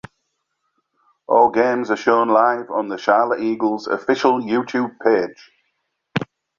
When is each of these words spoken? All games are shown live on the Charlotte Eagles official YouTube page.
All 1.27 1.51
games 1.51 1.91
are 1.91 1.95
shown 1.95 2.29
live 2.29 2.71
on 2.71 2.87
the 2.87 2.97
Charlotte 2.97 3.39
Eagles 3.41 3.85
official 3.85 4.39
YouTube 4.41 4.99
page. 4.99 5.51